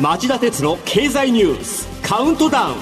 [0.00, 2.76] 町田鉄の経済ニュースカウントダウン。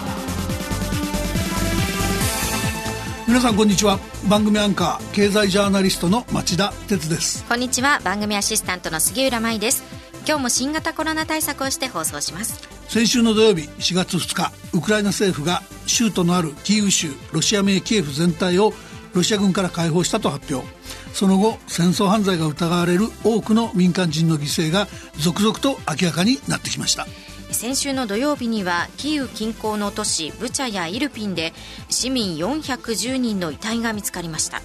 [3.26, 3.98] 皆さんこんにちは。
[4.28, 7.44] 番組アンカー経済ジャーナリストの町田鉄です。
[7.46, 8.00] こんにちは。
[8.04, 9.82] 番組アシスタントの杉浦舞です。
[10.26, 18.72] 今日も新型コロナ対策をして放送します先週の土曜日4月2日ウクライナ政府が州都のあるキーウ州ロシア名キエフ全体を
[19.14, 20.68] ロシア軍から解放したと発表。
[21.14, 24.88] その後戦争犯罪が疑われる多くの民間人の犠牲が
[25.20, 27.06] 続々と明らかになってきました。
[27.52, 31.52] 先週の土曜日にはキーウ近郊の都市ブチャやイルピンで
[31.90, 34.62] 市民410人の遺体が見つかりました。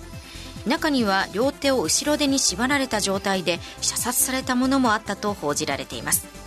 [0.65, 6.44] 中には両手を後ろ手に縛られた状態で射殺されたものもあったと報じられています。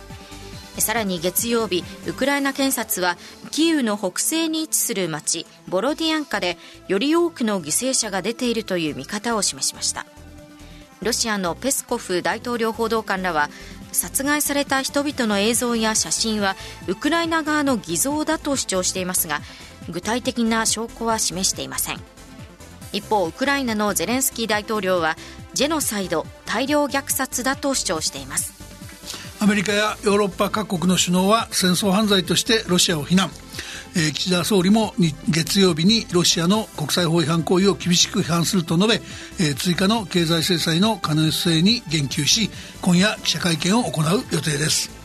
[0.81, 3.17] さらに月曜日ウクライナ検察は
[3.51, 6.57] キーウの北西に位置する町ボロディアンカで
[6.87, 10.05] より多くの犠牲者が出ているという見方を示しました。
[11.01, 13.49] ロシアのペスコフ大統領報道官らは
[13.91, 16.55] 殺害された人々の映像や写真は
[16.87, 19.39] ウクライナ側の偽造だと主張していますが
[19.89, 21.99] 具体的な証拠は示していません。
[22.91, 25.15] 一方ウクライナのゼレンスキー大統領は
[25.53, 28.58] ジェノサイド大量虐殺だと主張しています。
[29.41, 33.29] アメリカやヨーロッパ各国の首脳は戦争犯罪としてロシアを非難、
[33.95, 34.93] えー、岸田総理も
[35.29, 38.95] 月曜日にロシアの国際法違反行為を厳しく批判すると述べ、
[39.39, 42.49] えー、追加の経済制裁の可能性に言及し
[42.81, 44.98] 今夜記者会見を行う予定です。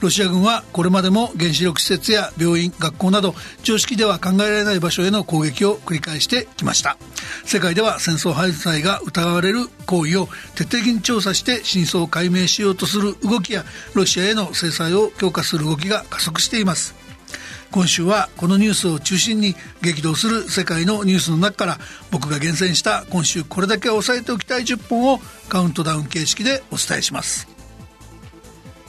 [0.00, 6.96] ロシア軍はこれまでも原子力施設や病院学校など常識では考えられない場所への攻撃を繰り返してきました。
[7.44, 16.94] 世界では戦争犯罪が疑われる行為を徹底的に調査して真相を解明しようとする動きやロシアへの制裁を強化する動きが加速しています。
[17.70, 21.78] 今週はこのニュースを中心に激動する世界のニュースの中から
[22.10, 27.46] 僕が厳選した今週これだけ押さえておきたい10本をカウントダウン形式でお伝えします。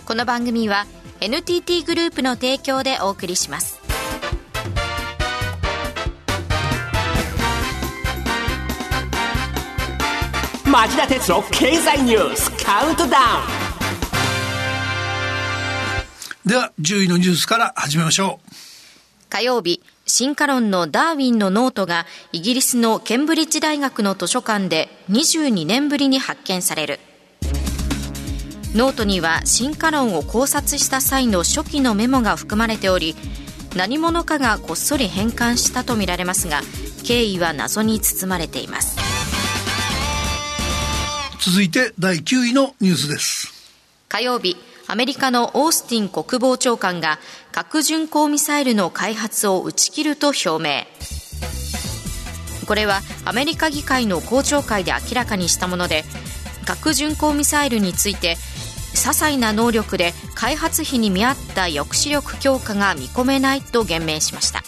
[0.06, 0.88] この番組は
[1.24, 3.80] NTT グループの提供でお送りします。
[10.66, 13.22] 町田鉄の経済ニュースカウントダウ
[16.48, 18.52] ンでは10位のニュースから始めましょう。
[19.30, 27.00] 火曜日進化論のダーウィンのノートがイギリスのケンブリッジ大学の図書館で22年ぶりに発見される
[28.74, 33.16] ノートには進化論を考察した際の初期のメモが含まれており
[33.76, 36.62] 何者かがこっそり返還したとみられますが
[37.04, 38.98] 経緯は謎に包まれています。
[41.44, 43.52] 続いて第9位のニュースです。
[44.08, 44.56] 火曜日
[44.88, 47.18] アメリカのオースティン国防長官が
[47.52, 50.86] 核巡航ミサイルの開発を打ち切ると表明。
[52.68, 56.04] これはアメリカ議会の公聴会で明らかにしたもので
[56.66, 58.38] 核巡航ミサイルについて
[58.94, 64.64] 些細な能力で開発費に見合った抑止力強化が見込めないと言明しました。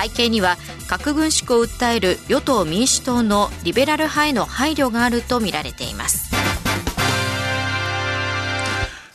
[0.00, 0.56] 背景には
[0.86, 6.27] 核軍縮を訴える与党・民主党のリベラル派への配慮があるとみられています。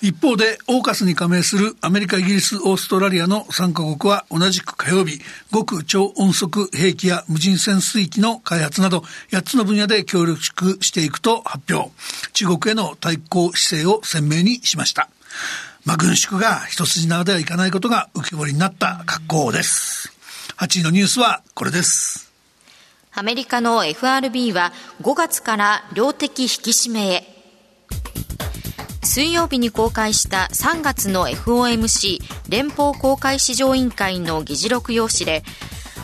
[0.03, 11.89] 一方で、オーカスに加盟するアメリカ、イギリス、オーストラリアの3カ国は同じく火曜日、極超音速兵器や無人潜水機の開発など8つの分野で協力していくと発表。
[12.33, 15.07] 中国への対抗姿勢を鮮明にしました。
[15.85, 20.11] まあ、軍縮が一筋縄ではいかないことが浮き彫りになった格好です。
[20.57, 22.29] 8位のニュースはこれです。
[23.13, 27.33] アメリカの FRB は5月から量的引き締めへ
[29.03, 32.19] 水曜日に公開した3月の FOMC
[32.49, 35.43] 連邦公開市場委員会の議事録用紙で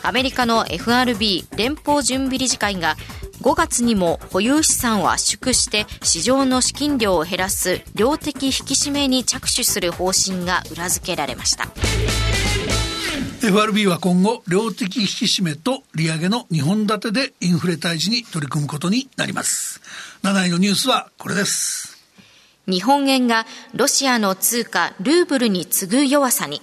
[0.04, 2.96] アメリカの FRB 連邦準備理事会が
[3.42, 11.68] 5月にも保有資産を圧縮して市場の資金量を減らす量的引き締めに着手する方針が裏付けられました。
[13.42, 19.80] FRB は今後量的引き締めと利上げの2本立てでインフレ退治に取り組むことになります。
[20.24, 21.99] 7位のニュースはこれです。
[22.70, 26.62] 日本円がロシアの通貨ルーブルに次ぐ弱さに。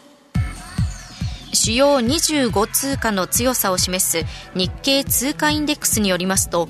[1.53, 4.25] 主要25通貨の強さを示す
[4.55, 6.69] 日経通貨インデックスによりますと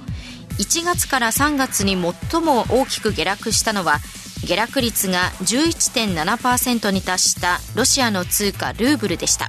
[0.59, 1.97] 1月から3月に
[2.31, 3.99] 最も大きく下落したのは
[4.45, 9.49] 下落率が11.7%に達したロシアの通貨ルーブルでした。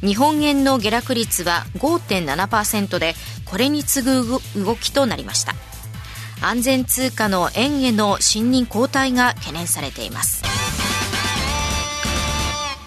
[0.00, 3.14] 日本円の下落率は5.7%で
[3.46, 5.54] これに次ぐ動きとなりました。
[6.46, 10.42] 安全通貨の円への信任後退が懸念されています。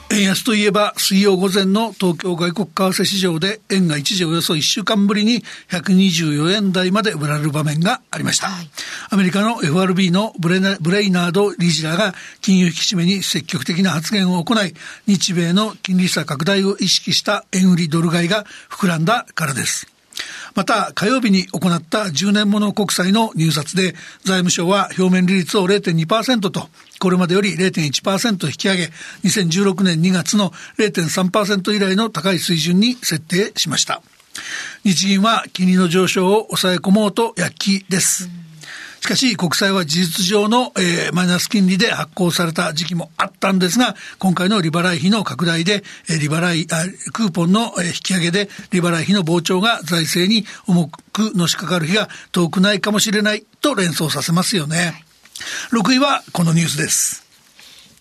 [0.10, 8.70] 円安といえば水曜午前の東京外国為替市場で円が一時およそ1週間ぶりに124円台まで売られる場面がありました、はい、
[9.10, 14.74] アメリカの FRB のブレブレイナード理事らが金融引き締めに積極的な発言を行い
[15.08, 19.97] 日米の金利差拡大を意識した円売りドル買いが膨らんだからです
[20.56, 23.94] また火曜日に行った10年もの国債の入札で
[24.24, 26.70] 財務省は表面利率を0.2%と
[27.00, 28.84] これまでより0.1%引き上げ
[29.24, 34.02] 2016年2月の0.3%以来の高い水準に設定しました。
[34.84, 38.47] 日銀は金利の上昇を抑え込もうと躍起です、うん
[39.02, 55.04] しかし国債は事実上の、えー、マイナス金利で発行された時期もあったんですが、今回の利払い費の拡大で、えー、利払いあ、クーポンの、えー、引き上げで利払い費の膨張が財政に重くのしかかる日が遠くないかもしれないと連想させますよね。
[55.72, 57.28] 6位はこのニュースです。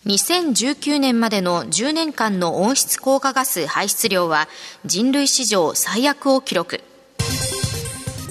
[0.05, 4.47] 2019年までの10年間の温室効果ガス排出量は
[4.85, 6.81] 人類史上最悪を記録。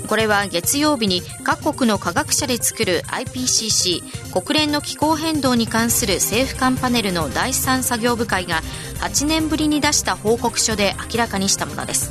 [0.06, 8.60] これは月曜日に各国の科学者で作る IPCC 国連の気候変動に関する政府間パネルの第3作業部会が
[9.00, 12.10] 8年ぶりに出した報告書で明らかにしたものです。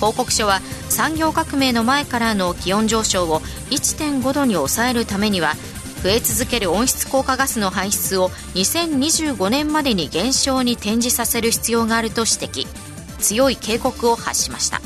[0.00, 5.54] 報告書は産業革命の前からの気温上昇を1.5度に抑えるためには
[6.02, 12.66] 増え続ける温室効果ガスの排出を2025年までに減少に転じさせる必要があると指摘。
[13.20, 14.80] 強い警告を発しました。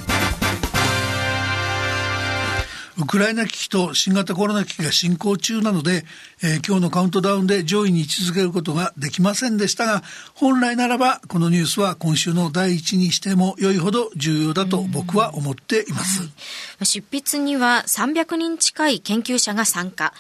[2.97, 6.05] ウクライナ危機と新型コロナ危機が進行中なので、
[6.45, 10.03] えー、今日のカウントダウンで上位に位置づけることができませんでしたが、
[10.35, 16.29] 本来ならばこのニュースは今週の第一にしても良いほど重要だと僕は思っています。
[16.85, 20.15] 執筆には300人近い研究者が参加。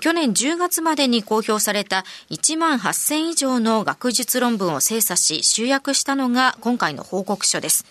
[0.00, 7.86] 去年10月までに公表された1万8000以上の学術論文を精査し集約したのが今回の報告書です。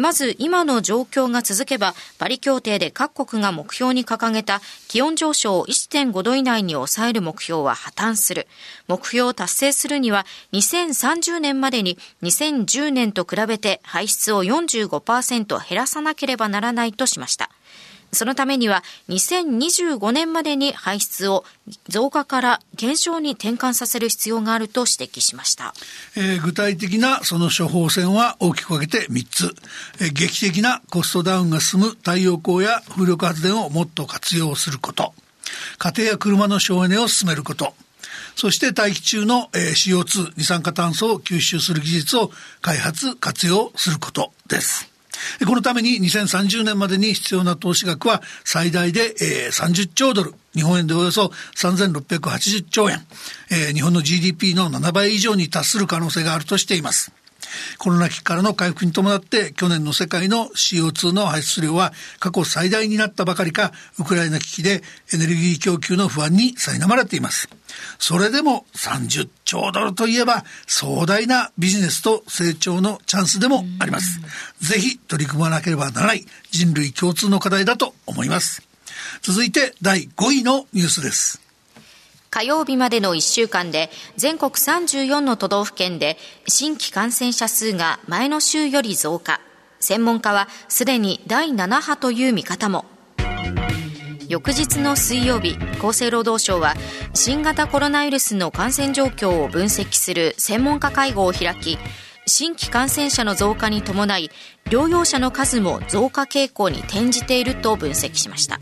[0.00, 8.48] まず今の状況が続けば、パリ協定で各国が目標に掲げた気温上昇を1.5度以内に抑える目標は破綻する。
[8.88, 17.50] 目標を達成するには2030年までに2010年と比べて排出を45%減らさなければならないとしました。
[18.14, 21.44] そのためには2025年までに排出を
[21.88, 25.74] 増加から減少に転換させる必要があると指摘しました、
[26.16, 29.54] えー、具体的なその処方箋は大きく分けて3つ、
[30.00, 35.14] えー、劇的なコストダウンが進む太陽光や風力発電をもっと活用すること。
[35.78, 37.74] 家庭や車の省エネを進めること。
[38.36, 44.93] そして大気中の CO2、二酸化炭素を吸収する技術を開発、活用することです。
[45.46, 53.04] このために2030年までに必要な投資額は最大で、えー、30兆ドル、日本円でおよそ3680兆円、
[53.50, 57.12] えー、日本の GDP の7倍以上に達する可能性があるとしています。
[57.78, 64.82] コロナ危機からの回復に伴って去年の世界の CO2 の排出量は過去最大になったばかりかウクライナ危機で
[65.12, 67.48] エネルギー供給の不安に苛まれています。
[67.98, 74.20] それでも30兆ドルといえば壮大なビジネスと成長のチャンスでもあります。
[74.60, 78.62] ぜひ取り組まなければならない人類共通の課題だと思います。
[79.22, 81.40] 続いて第5位のニュースです。
[82.34, 86.16] 火曜日までの1週間で全国34の都道府県で
[86.48, 89.40] 新規感染者数が前の週より増加。
[89.78, 92.86] 専門家はすでに第7波という見方も。
[94.28, 96.74] 翌日の水曜日、厚生労働省は
[97.14, 101.78] 新型コロナウイルスの感染状況を分析する専門家会合を開き、
[102.26, 104.32] 新規感染者の増加に伴い、
[104.64, 108.58] 療養者の数も増加傾向に転じていると分析しました。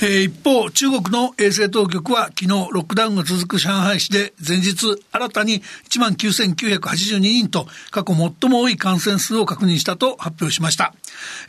[0.00, 10.94] ー、一方、中国の衛生当局は昨日ロックダウンが続く上海市で前日新たに1万9982人と過去最も多い感染数を確認したと発表しました。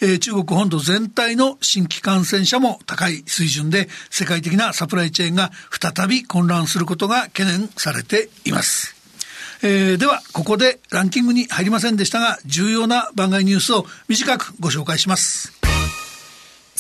[0.02, 8.96] えー、中国本土全体の新規感染者も高い水準で世界的なサプライチェーンが再び混乱することが懸念されています。
[9.62, 15.59] えー、では、ここでランキングに入りませんでしたが、重要な番外ニュースを短くご紹介します。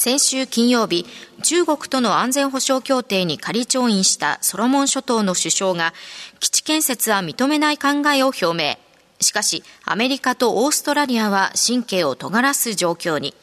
[0.01, 1.05] 先週金曜日、
[1.43, 5.93] 中国との安全保障協定に仮調印したソロモン諸島の首相が、
[6.39, 8.77] 基地建設は認めない考えを表明。
[9.19, 13.33] しかし、アメリカとオーストラリアは神経を尖らす状況に。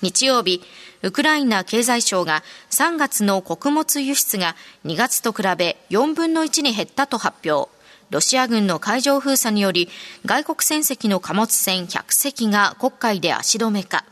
[0.00, 0.62] 日曜日、
[1.02, 4.56] ウクライナ経済省が3月の穀物輸出が
[4.86, 7.70] 2月と比べ4分の1に減ったと発表。
[8.08, 9.90] ロシア軍の海上封鎖により
[10.24, 14.06] 外国船籍の貨物船100隻が黒海で足止めか。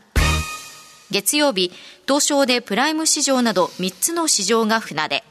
[1.11, 1.73] 月曜日、
[2.07, 5.23] 東証でプライム市場など3つの市場が船出。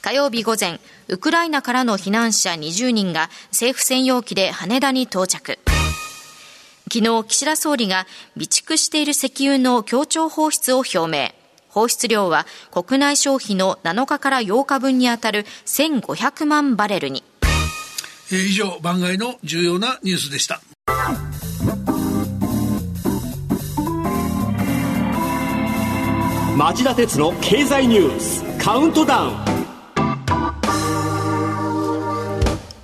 [0.00, 5.58] 火曜日午前、ウクライナからの避難者20人が政府専用機で羽田に到着。
[6.92, 11.32] 昨日、岸田総理が備蓄している石油の協調放出を表明。
[11.68, 17.24] 放出量は国内消費の7日から8日分にあたる1500万バレルに。
[18.30, 20.60] 以上、番外の重要なニュースでした。
[26.56, 29.36] 町田鉄の経済ニュースカウントダウン。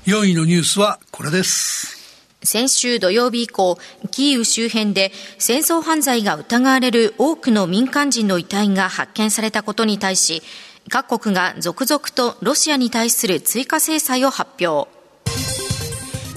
[0.07, 1.99] 4位のニュースはこれです。
[2.43, 3.79] 先週土曜日以降、
[4.11, 10.43] キーウ周辺で戦争犯罪が疑われる多くの民間人の遺体が発見されたことに対し、
[10.89, 14.89] 各国が続々とロシアに対する追加制裁を発表。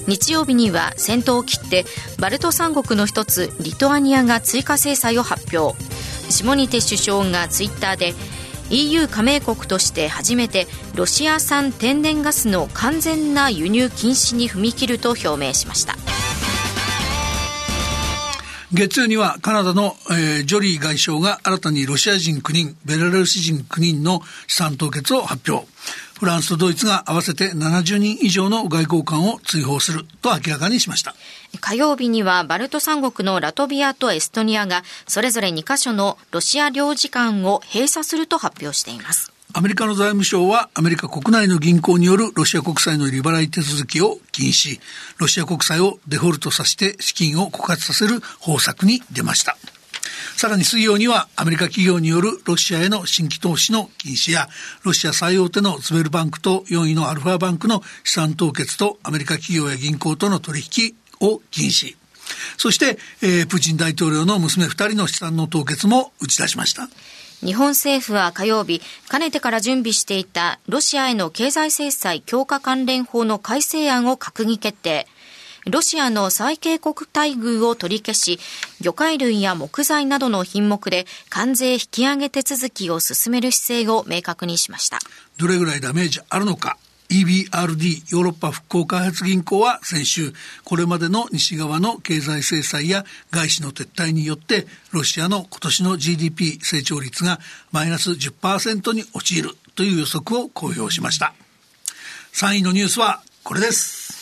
[0.06, 1.86] 日曜日には戦闘を切って
[2.18, 5.80] バルト三国の一つリトアニアが追加制裁を発表
[6.32, 8.14] シモニテ首相がツイッターで
[8.70, 15.94] EU 加盟国として初めてロシア産天然ガスの完全な輸入禁止に踏み切ると表明しました
[18.74, 25.68] 月曜にはカナダの、えー、ジョリー外相が新たにロシア人9人、ベラルーシ人9人の資産凍結を発表。
[26.22, 31.16] フランスとドイツが合わせて70人以上の外交官を追放すると明らかにしました。
[31.60, 39.32] 火曜日にはバルト三国のラトビアとエストニアがそれぞれ2カ所のロシア領事館を閉鎖すると発表しています。
[39.52, 44.78] アメリカの財務省はアメリカ国内の銀行によるロシア国債の利払い手続きを禁止、
[45.18, 49.56] ロシア国債をデフォルトさせて資金を枯渇させる方策に出ました。
[50.42, 54.48] さらに水曜にはアメリカ企業によるロシアへの新規投資の禁止や
[54.82, 61.94] ロシア最大手のズベルバンクと4位のアルファバンクの資産凍結とアメリカ企業や銀行との取引を禁止
[62.56, 66.88] そして、えー、プーチン大統領の娘2人の資産の凍結も打ち出しました
[67.38, 75.06] 日本政府は火曜日、かねてから準備していたロシアへの経済制裁強化関連法の改正案を閣議決定。
[75.66, 78.40] ロシアの最恵国待遇を取り消し、
[78.80, 84.98] 魚介類や木材などの品目で関税引き上げ手続きを進める姿勢を明確にしました。
[85.38, 86.78] どれぐらいダメージあるのか。
[87.10, 90.32] EBRD ヨーロッパ復興開発銀行は先週
[90.64, 97.38] これまでの西側の経済制裁や外資の撤退によってロシアの今年の GDP 成長率が
[97.70, 101.34] マイナス10%に陥るという予測を公表しました。
[102.32, 104.21] 3位のニュースはこれです。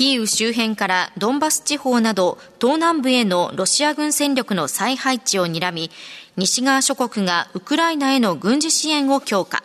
[0.00, 5.90] キーウ周辺からドンバス地方など東南部へのロシア軍戦力の再配置を睨み、
[6.38, 9.62] 西側諸国がウクライナへの軍事支援を強化。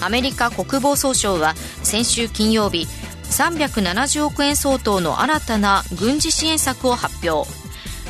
[0.00, 2.86] アメリカ国防総省は先週金曜日、
[3.24, 7.46] 370億円相当の新たな軍事支援策を発表。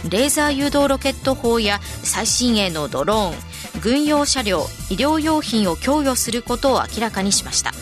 [0.09, 4.61] レーザー誘導ロケット砲や最新鋭のドローン、軍用車両、
[4.91, 7.73] 医療用品を供与することを明らかにしました。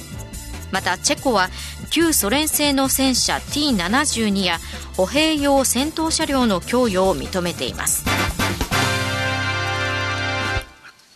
[0.74, 1.50] またチェコは
[1.94, 4.58] 旧ソ連製の戦車 T72 や
[4.96, 8.04] 歩兵用戦闘車両の供与を認めています。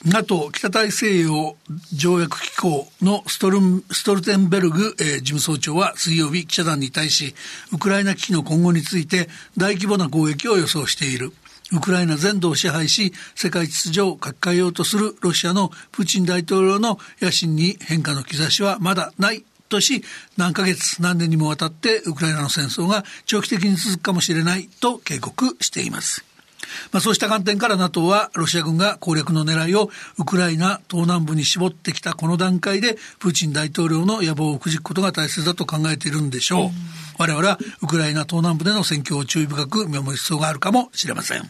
[0.04, 1.56] NATO 北大西洋
[1.92, 3.58] 条約機構のストル
[3.90, 7.34] ストルテンベルグ、えー、事務総長は水曜日記者団に対し
[7.72, 11.32] ウクライナ危機の今後について大規模な攻撃を予想している。
[11.72, 19.44] ウクライナ全土を支配し世界秩序を書き換えようとするロシアのプーチン大統領の野心に変化の兆しはまだない。
[19.68, 20.02] とし
[20.36, 26.24] 何ヶ月何年にもわたってウクライナの戦争が長期的に続くかもしれないと警告しています。
[26.92, 36.70] まあ、そうした観点から NATO はロシア軍が攻略の狙いをウクライナ東南部に絞ってきたこの段階でプーチン大統領の野望をくじくことが大切だと考えているんでしょう。
[37.18, 41.42] 我々はウクライナ東南部での戦況を注意深く見守る必要があるかもしれません。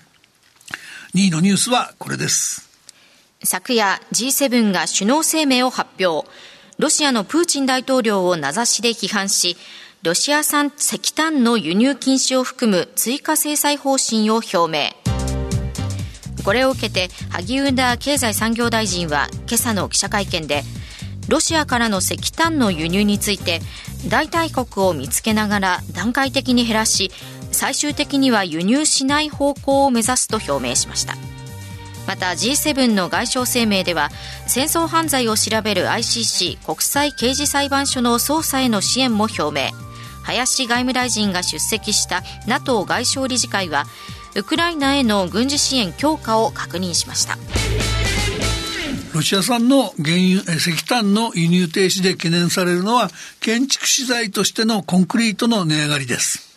[1.14, 2.68] 2位のニュースはこれです。
[3.42, 6.28] 昨夜 G7 が首脳声明を発表。
[6.78, 9.56] ロシアのプーチン大統領を名指しで批判し、
[10.04, 14.90] ロシア産石炭の輸入禁止を含む追加制裁方針を表明。
[16.44, 20.62] これを受けて萩生田経済産業大臣は今朝の記者会見で
[21.28, 23.60] ロシアからの石炭の輸入について
[24.08, 27.10] 代替国を見つけながら段階的に減らし
[27.52, 31.16] 最終的には輸入しない方向を目指すと表明しました
[32.08, 34.08] また G7 の外相声明では
[34.46, 39.70] 戦争犯罪を調べる ICC 国際刑事裁判所の捜査への支援も表明。
[40.22, 43.84] 林外務大臣が出席した NATO 外相理事会は
[44.34, 47.36] ウクライナへの軍事支援強化を確認しました。
[49.12, 53.10] ロシア産の原油石炭の輸入停止で懸念されるのは
[53.40, 56.47] 建築資材としてのコンクリートの値上がりです。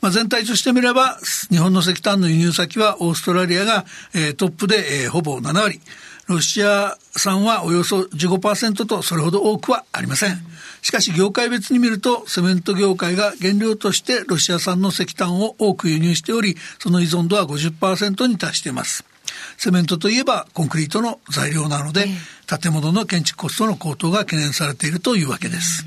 [0.00, 1.18] まあ、全体としてみれば、
[1.50, 3.84] 日本の石炭の輸入先はオーストラリアが、
[4.14, 5.80] えー、トップで、えー、ほぼ7割。
[6.30, 10.38] ロシア産はおよそ15%とそれほど多くはありません。
[10.80, 19.04] しかし業界別に見るとセメント業界が原料としてロシア産の石炭を多く輸入しており、その依存度は50%に達しています。
[19.56, 22.06] セメントといえばコンクリートの材料なので、
[22.46, 25.84] 建物の建築コストの高騰が懸念されているというわけです。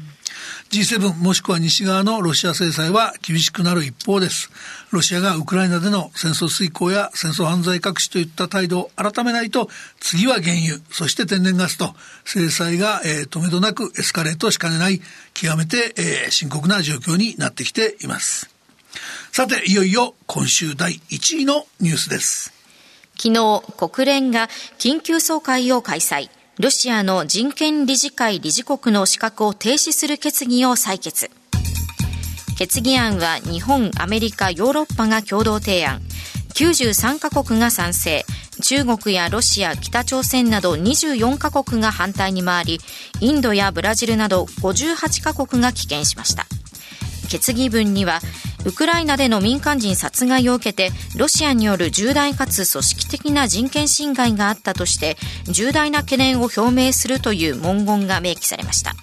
[0.74, 4.50] G7 もしくは西側のロシア制裁は厳しくなる一方です。
[4.90, 11.94] ロシアがウクライナでの戦争遂行や戦争犯罪隠しといった態度を改めないと、次は原油、そして天然ガスと
[12.26, 15.00] 制裁が、えー、止めどなくエスカレートしかねない
[15.36, 18.50] 極めて、えー、深刻な状況になってきています。
[19.32, 22.52] さて、いよいよ今週第1位のニュースです。
[23.16, 24.50] 昨日、国連が
[24.80, 26.32] 緊急総会を開催。
[26.60, 31.32] ロシアの人権理事会理事国の資格を停止する決議を採決。
[32.60, 36.00] 決議案は日本、アメリカ、ヨーロッパが共同提案。
[36.54, 38.24] 93カ国が賛成。
[38.62, 42.80] 中国やロシア、北朝鮮など24カ国が反対に回り、
[43.20, 46.46] インドやブラジルなど58カ国が棄権しました。
[47.30, 48.20] 決議文には
[48.66, 58.94] ウクライナでの民間人殺害を受けてロシアによる重大かつ組織的な人権侵害があったとして重大な懸念を表明するという文言が明記されました。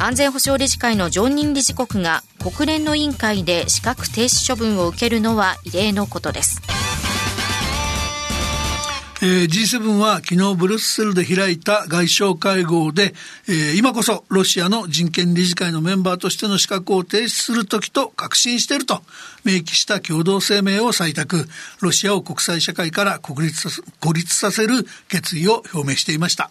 [0.00, 6.73] 安全保障理事会の常任理事国が国連の委員会で資格停止処分を受けるのは異例のことです。
[9.24, 13.14] G7 は昨日ブルッセルで開いた外相会合で、
[13.48, 19.00] えー、今こそロシアの人権理事会のメンバーとしての資格を停止する時と確信していると
[19.42, 21.46] 明記した共同声明を採択、
[21.80, 26.50] ロシアを国際社会から孤立させる決意を表明していました。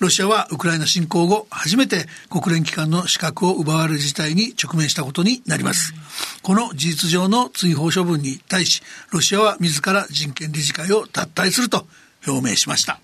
[0.00, 5.94] ロシアはウクライナ侵攻後初めて国連機関の資格を奪われる事態に直面したことになります。
[6.42, 11.86] この事実上の追放処分に対し、ロシアは自ら人権理事会を脱退すると
[12.26, 12.98] 表明しました。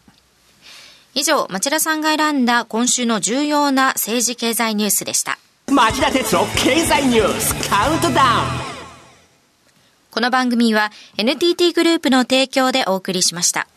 [1.15, 5.39] 以上、町田さんが選んだ今週の重要な政治経済ニュースでした。
[5.71, 8.71] 町田鉄の経済ニュースカウントダウン
[10.11, 13.69] この番組は NTT グループの提供でお送りしました。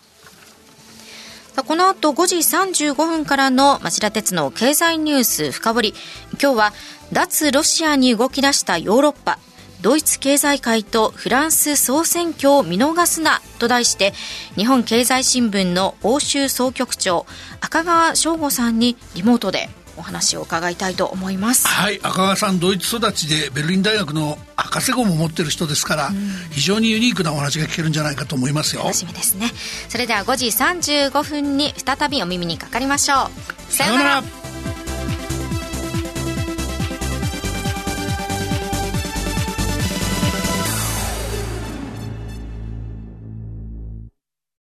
[1.61, 5.93] この後5時35分からの町田鉄の経済ニュース深掘り。
[6.41, 6.73] 今日は
[7.11, 9.37] 脱ロシアに動き出したヨーロッパ。
[9.83, 14.13] ドイツ経済界とフランス総選挙を見逃すなと題して
[14.55, 17.25] 日本経済新聞の欧州総局長
[17.59, 26.15] 赤川翔吾さんにリモートでお話を伺いたいと思いますはい赤川さんドイツ育ちでベルリン大学の博士号も持ってる人ですから、うん、
[26.51, 28.83] 非常にユニークなお話が聞けるんじゃないかと思いますよ。
[28.83, 29.51] 楽しみですね。
[29.89, 33.29] それでは5時35分に再びお耳にかかりましょ
[33.69, 33.71] う。
[33.71, 34.42] さようなら